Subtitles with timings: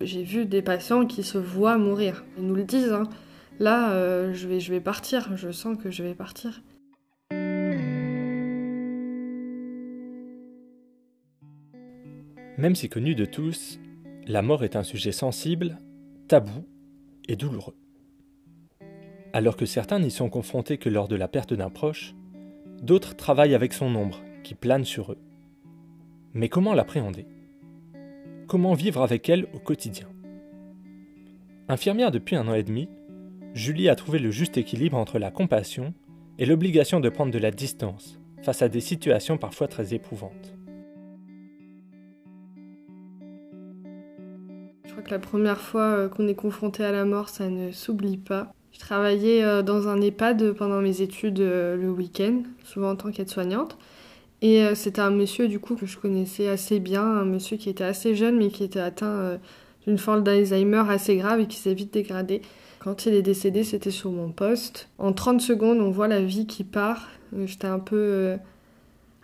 [0.00, 2.24] J'ai vu des patients qui se voient mourir.
[2.36, 2.92] Ils nous le disent.
[2.92, 3.08] Hein.
[3.60, 5.36] Là, euh, je, vais, je vais partir.
[5.36, 6.62] Je sens que je vais partir.
[12.56, 13.80] Même si connu de tous,
[14.26, 15.78] la mort est un sujet sensible,
[16.28, 16.66] tabou
[17.28, 17.76] et douloureux.
[19.32, 22.14] Alors que certains n'y sont confrontés que lors de la perte d'un proche,
[22.80, 25.18] d'autres travaillent avec son ombre qui plane sur eux.
[26.32, 27.26] Mais comment l'appréhender?
[28.46, 30.06] Comment vivre avec elle au quotidien
[31.68, 32.88] Infirmière depuis un an et demi,
[33.54, 35.94] Julie a trouvé le juste équilibre entre la compassion
[36.38, 40.54] et l'obligation de prendre de la distance face à des situations parfois très éprouvantes.
[44.84, 47.72] Je crois que la première fois euh, qu'on est confronté à la mort, ça ne
[47.72, 48.52] s'oublie pas.
[48.72, 53.10] Je travaillais euh, dans un EHPAD pendant mes études euh, le week-end, souvent en tant
[53.10, 53.78] qu'aide-soignante.
[54.44, 57.70] Et euh, c'était un monsieur du coup que je connaissais assez bien, un monsieur qui
[57.70, 59.38] était assez jeune mais qui était atteint euh,
[59.86, 62.42] d'une forme d'Alzheimer assez grave et qui s'est vite dégradé.
[62.78, 64.90] Quand il est décédé, c'était sur mon poste.
[64.98, 67.08] En 30 secondes, on voit la vie qui part.
[67.34, 68.36] Euh, j'étais un peu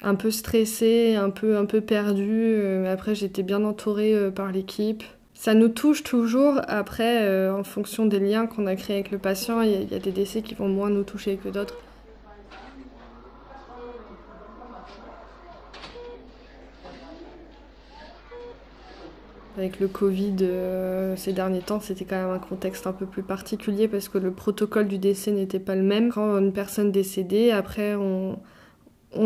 [0.00, 5.02] un peu stressée, un peu un peu perdue, mais après j'étais bien entourée par l'équipe.
[5.34, 6.62] Ça nous touche toujours.
[6.66, 10.12] Après, en fonction des liens qu'on a créés avec le patient, il y, a des
[10.12, 11.76] décès qui vont moins nous toucher que d'autres.
[19.60, 23.22] Avec le Covid, euh, ces derniers temps, c'était quand même un contexte un peu plus
[23.22, 26.10] particulier parce que le protocole du décès n'était pas le même.
[26.10, 28.38] Quand une personne décédait, après, on,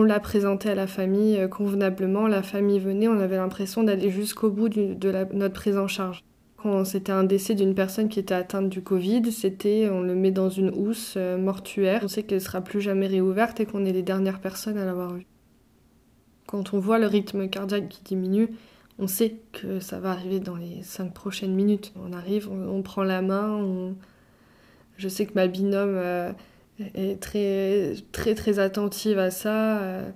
[0.02, 2.26] l'a présenté à la famille euh, convenablement.
[2.26, 4.96] La famille venait, on avait l'impression d'aller jusqu'au bout de
[5.34, 6.24] notre prise en charge.
[6.56, 10.32] Quand c'était un décès d'une personne qui était atteinte du Covid, c'était on le met
[10.32, 12.00] dans une housse euh, mortuaire.
[12.02, 14.84] On sait qu'elle ne sera plus jamais réouverte et qu'on est les dernières personnes à
[14.84, 15.28] l'avoir vue.
[16.48, 18.48] Quand on voit le rythme cardiaque qui diminue,
[18.98, 21.92] on sait que ça va arriver dans les cinq prochaines minutes.
[21.96, 23.94] On arrive, on, prend la main.
[24.96, 26.32] Je sais que ma binôme euh,
[26.78, 29.80] est très, très, attentive à ça.
[29.82, 30.10] Euh,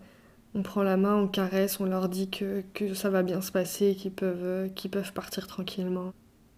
[0.55, 2.63] on prend la main, on caresse, on leur dit que,
[2.95, 6.13] ça va bien se passer, qu'ils peuvent, qu'ils peuvent partir tranquillement.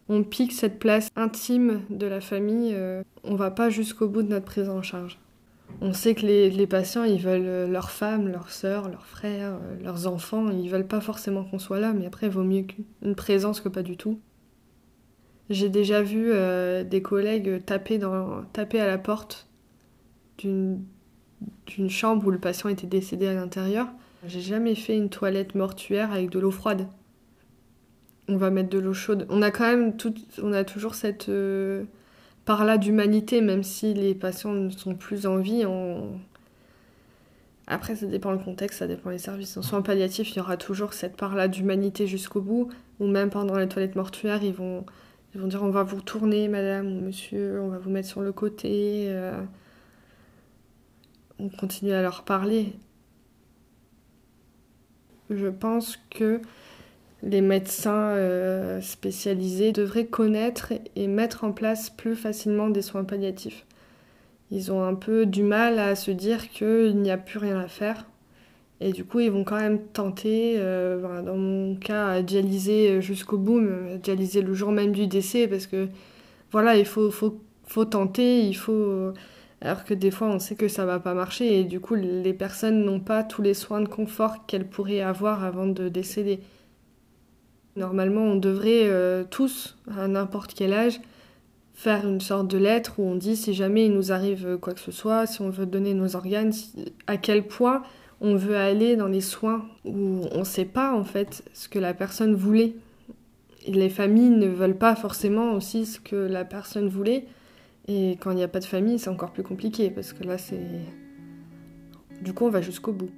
[0.08, 2.74] On pique cette place intime de la famille.
[2.74, 5.18] Euh, on va pas jusqu'au bout de notre prise en charge.
[5.82, 9.82] On sait que les, patients, ils veulent euh, leurs femmes, leurs sœurs, leurs frères, euh,
[9.82, 10.50] leurs enfants.
[10.50, 12.66] Ils veulent pas forcément qu'on soit là, mais après, il vaut mieux
[13.02, 14.20] une présence que pas du tout.
[15.48, 19.48] J'ai déjà vu euh, des collègues taper, à la porte
[20.38, 20.84] d'une
[21.88, 23.88] chambre où le patient était décédé à l'intérieur.
[24.26, 26.88] J'ai jamais fait une toilette mortuaire avec de l'eau froide.
[28.28, 29.26] On va mettre de l'eau chaude.
[29.30, 31.30] On a quand même tout, on a toujours cette
[32.44, 35.64] par là d'humanité, même si les patients ne sont plus en vie.
[37.66, 39.56] Après, ça dépend le contexte, ça dépend des services.
[39.56, 42.68] En soins palliatifs, il y aura toujours cette part-là d'humanité jusqu'au bout,
[42.98, 44.84] ou même pendant les toilettes mortuaires, ils vont,
[45.34, 48.22] ils vont dire on va vous tourner, madame ou monsieur, on va vous mettre sur
[48.22, 49.06] le côté.
[49.08, 49.40] Euh.
[51.38, 52.72] On continue à leur parler.
[55.30, 56.42] Je pense que
[57.22, 63.66] les médecins euh, spécialisés devraient connaître et mettre en place plus facilement des soins palliatifs.
[64.50, 67.68] Ils ont un peu du mal à se dire qu'il n'y a plus rien à
[67.68, 68.06] faire.
[68.80, 73.36] Et du coup, ils vont quand même tenter, euh, dans mon cas, à dialyser jusqu'au
[73.36, 73.60] bout,
[74.02, 75.88] dialyser le jour même du décès, parce que
[76.50, 79.12] voilà, il faut, faut, faut tenter, il faut.
[79.60, 82.32] Alors que des fois, on sait que ça va pas marcher, et du coup, les
[82.32, 86.40] personnes n'ont pas tous les soins de confort qu'elles pourraient avoir avant de décéder.
[87.76, 91.00] Normalement, on devrait euh, tous, à n'importe quel âge,
[91.74, 94.80] faire une sorte de lettre où on dit si jamais il nous arrive quoi que
[94.80, 96.52] ce soit, si on veut donner nos organes,
[97.06, 97.82] à quel point
[98.20, 101.78] on veut aller dans les soins où on ne sait pas en fait ce que
[101.78, 102.74] la personne voulait.
[103.66, 107.26] les familles ne veulent pas forcément aussi ce que la personne voulait.
[107.88, 110.38] Et quand il n'y a pas de famille, c'est encore plus compliqué parce que là,
[110.38, 110.60] c'est.
[112.22, 113.10] Du coup, on va jusqu'au bout.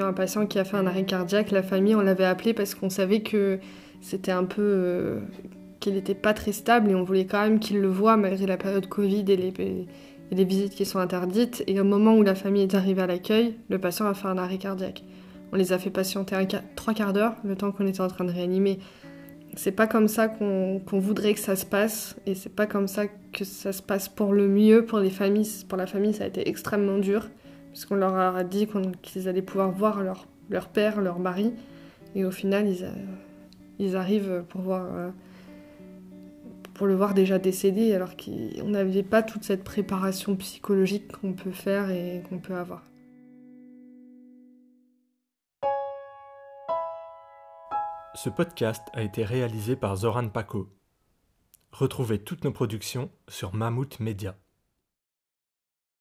[0.00, 1.50] Un patient qui a fait un arrêt cardiaque.
[1.50, 3.58] La famille, on l'avait appelé parce qu'on savait que
[4.00, 4.62] c'était un peu.
[4.62, 5.20] Euh,
[5.80, 8.56] qu'il n'était pas très stable et on voulait quand même qu'il le voit malgré la
[8.56, 9.52] période Covid et les,
[10.30, 11.62] les visites qui sont interdites.
[11.66, 14.38] Et au moment où la famille est arrivée à l'accueil, le patient a fait un
[14.38, 15.04] arrêt cardiaque.
[15.52, 18.24] On les a fait patienter un, trois quarts d'heure, le temps qu'on était en train
[18.24, 18.78] de réanimer.
[19.56, 23.06] C'est pas comme ça qu'on voudrait que ça se passe et c'est pas comme ça
[23.32, 25.48] que ça se passe pour le mieux pour les familles.
[25.68, 27.28] Pour la famille, ça a été extrêmement dur
[27.74, 28.68] puisqu'on leur a dit
[29.02, 30.00] qu'ils allaient pouvoir voir
[30.48, 31.52] leur, père, leur mari,
[32.14, 35.10] et au final, ils, euh, arrivent pour voir, euh,
[36.72, 41.50] pour le voir déjà décédé, alors qu'on n'avait pas toute cette préparation psychologique qu'on peut
[41.50, 42.84] faire et qu'on peut avoir.
[48.14, 50.68] Ce podcast a été réalisé par Zoran Paco.
[51.72, 54.36] Retrouvez toutes nos productions sur Mammouth Media.